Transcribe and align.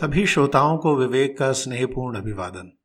सभी 0.00 0.26
श्रोताओं 0.26 0.78
को 0.78 0.96
विवेक 0.96 1.38
का 1.38 1.52
स्नेहपूर्ण 1.52 2.16
अभिवादन। 2.16 2.78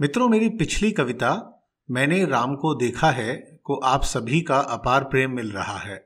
मित्रों, 0.00 0.28
मेरी 0.28 0.48
पिछली 0.48 0.92
कविता, 0.92 1.64
मैंने 1.90 2.24
राम 2.24 2.56
को 2.56 2.74
देखा 2.74 3.10
है, 3.10 3.60
को 3.64 3.74
आप 3.74 4.04
सभी 4.04 4.40
का 4.40 4.58
अपार 4.58 5.04
प्रेम 5.04 5.30
मिल 5.30 5.50
रहा 5.50 5.78
है। 5.78 6.04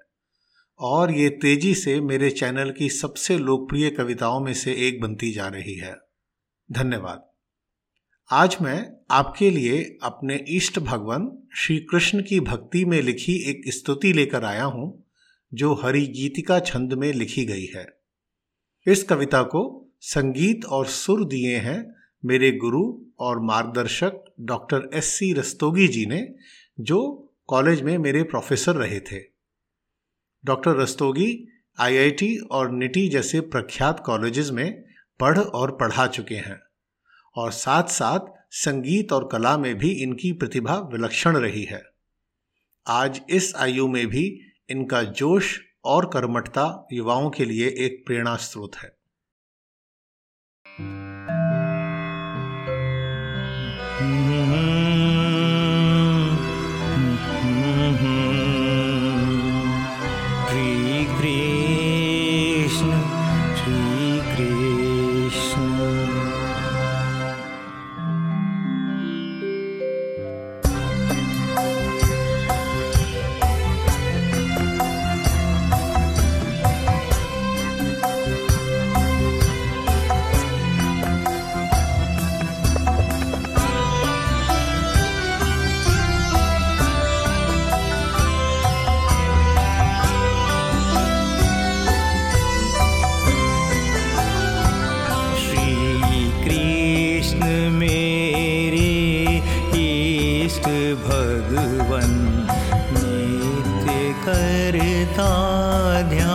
और 0.78 1.10
ये 1.12 1.28
तेज़ी 1.28 1.74
से 1.74 2.00
मेरे 2.00 2.30
चैनल 2.30 2.72
की 2.72 2.88
सबसे 2.88 3.38
लोकप्रिय 3.38 3.90
कविताओं 3.90 4.40
में 4.40 4.54
से 4.54 4.72
एक 4.74 5.00
बनती 5.00 5.32
जा 5.32 5.48
रही 5.48 5.74
है। 5.74 5.96
धन्यवाद। 6.72 7.30
आज 8.30 8.56
मैं 8.62 8.92
आपके 9.10 9.50
लिए 9.50 9.98
अपने 10.02 10.44
इष्ट 10.48 10.78
भगवान 10.78 11.42
श्री 11.54 11.78
कृष्ण 11.78 12.22
की 12.22 12.40
भक्ति 12.40 12.84
में 12.84 13.02
लिखी 13.02 13.50
एक 13.50 13.62
स्तुति 13.66 14.12
लेकर 14.12 14.44
आया 14.44 14.64
हूँ, 14.64 15.06
जो 15.54 15.74
हरि 15.74 16.06
गीतिका 16.06 16.60
छंद 16.60 16.92
में 16.92 17.12
लिखी 17.12 17.44
गई 17.44 17.66
है। 17.66 17.97
इस 18.88 19.02
कविता 19.02 19.42
को 19.42 19.90
संगीत 20.00 20.64
और 20.64 20.86
सुर 20.86 21.24
दिए 21.24 21.56
हैं 21.56 21.94
मेरे 22.24 22.52
गुरु 22.52 23.00
और 23.18 23.40
मार्गदर्शक 23.40 24.34
doctor 24.40 24.90
S 24.94 25.04
C 25.04 25.32
Rastogi 25.32 25.88
ji 25.88 26.06
ने, 26.06 26.34
जो 26.80 27.30
कॉलेज 27.46 27.82
में 27.82 27.98
मेरे 27.98 28.22
प्रोफेसर 28.22 28.74
रहे 28.74 29.00
थे। 29.00 29.20
डॉक्टर 30.44 30.76
रस्तोगी 30.76 31.48
आईआईटी 31.78 32.36
और 32.36 32.70
निटी 32.70 33.08
जैसे 33.08 33.40
प्रख्यात 33.40 34.02
कॉलेजेस 34.06 34.50
में 34.50 34.84
पढ़ 35.20 35.38
और 35.38 35.70
पढ़ा 35.70 36.06
चुके 36.06 36.34
हैं 36.34 36.60
और 37.36 37.52
साथ 37.52 37.82
साथ 37.82 38.20
संगीत 38.50 39.12
और 39.12 39.28
कला 39.32 39.58
में 39.58 39.78
भी 39.78 39.90
इनकी 39.90 40.32
प्रतिभा 40.32 40.78
विलक्षण 40.92 41.36
रही 41.36 41.64
है। 41.64 41.82
आज 42.86 43.20
इस 43.30 43.54
आयु 43.56 43.88
में 43.88 44.06
भी 44.06 44.40
इनका 44.70 45.02
जोश 45.02 45.67
और 45.84 46.06
कर्मठता 46.06 46.86
युवाओं 46.92 47.30
के 47.30 47.44
लिए 47.44 47.68
एक 47.68 48.02
प्रेरणा 48.06 48.36
स्रोत 48.36 48.76
है। 48.76 48.98
ता 105.16 105.28
ध्यान। 106.02 106.27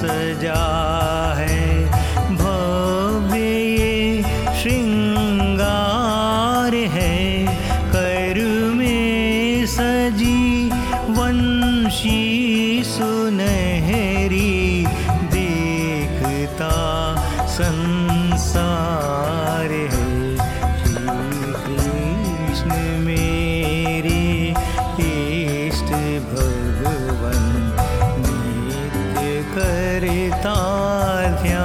सजा 0.00 0.99
तार्या 30.30 31.64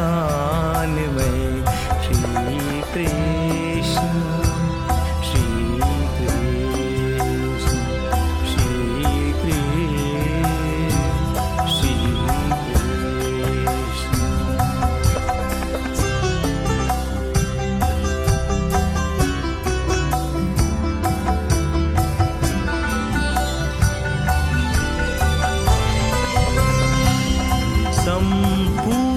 pool 28.83 29.14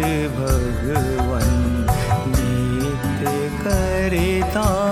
भगवन् 0.00 1.56
नीत 2.34 3.26
करिता 3.62 4.87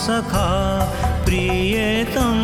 सखा 0.00 0.48
प्रियतम 1.24 2.39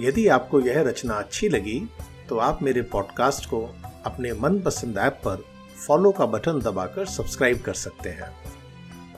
यदि 0.00 0.26
आपको 0.28 0.60
यह 0.60 0.80
रचना 0.82 1.14
अच्छी 1.14 1.48
लगी 1.48 1.80
तो 2.28 2.38
आप 2.38 2.62
मेरे 2.62 2.82
पॉडकास्ट 2.82 3.46
को 3.46 3.62
अपने 4.04 4.32
मनपसंद 4.32 4.98
ऐप 4.98 5.20
पर 5.24 5.44
फॉलो 5.86 6.10
का 6.12 6.26
बटन 6.26 6.60
दबाकर 6.60 7.06
सब्सक्राइब 7.06 7.60
कर 7.60 7.74
सकते 7.74 8.08
हैं। 8.08 8.30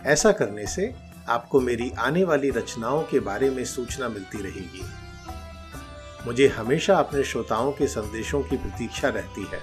ऐसा 0.04 0.32
करने 0.32 0.66
से 0.66 0.92
आपको 1.28 1.60
मेरी 1.60 1.90
आने 1.98 2.24
वाली 2.24 2.50
रचनाओं 2.50 3.02
के 3.02 3.20
बारे 3.20 3.50
में 3.50 3.64
सूचना 3.64 4.08
मिलती 4.08 4.42
रहेगी। 4.42 4.82
मुझे 6.26 6.48
हमेशा 6.48 6.96
अपने 6.96 7.22
श्रोताओं 7.24 7.72
के 7.72 7.86
संदेशों 7.86 8.42
की 8.42 8.56
प्रतीक्षा 8.56 9.08
रहती 9.08 9.46
है। 9.52 9.60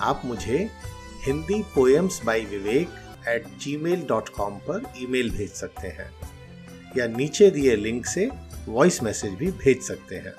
आप 0.00 0.22
मुझे 0.24 0.58
Hindi 1.24 1.62
poems 1.74 2.20
by 2.24 2.44
Vivek 2.44 2.88
at 3.28 3.46
Gmail 3.76 4.04
dot 4.08 4.28
com 4.28 4.54
पर 4.68 4.92
ईमेल 4.98 5.30
भेज 5.30 5.50
सकते 5.50 5.88
हैं, 5.88 6.10
या 6.96 7.06
नीचे 7.06 7.50
दिए 7.50 7.76
लिंक 7.76 8.06
से 8.06 8.28
वॉइस 8.67 9.01
मैसेज 9.03 9.33
भी 9.33 9.51
भेज 9.63 9.81
सकते 9.81 10.15
हैं 10.15 10.33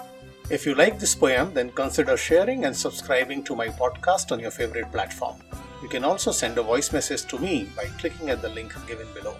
If 0.50 0.62
you 0.67 0.75
like 0.75 0.95
this 1.00 1.15
poem, 1.23 1.49
then 1.56 1.71
consider 1.79 2.15
sharing 2.17 2.62
and 2.65 2.77
subscribing 2.83 3.41
to 3.49 3.56
my 3.56 3.67
podcast 3.81 4.31
on 4.37 4.45
your 4.45 4.53
favorite 4.59 4.91
platform. 4.95 5.43
You 5.83 5.91
can 5.95 6.06
also 6.11 6.33
send 6.33 6.61
a 6.62 6.62
voice 6.62 6.91
message 6.93 7.25
to 7.33 7.39
me 7.39 7.53
by 7.77 7.85
clicking 8.00 8.31
at 8.31 8.41
the 8.47 8.49
link 8.49 8.73
given 8.87 9.11
below. 9.19 9.35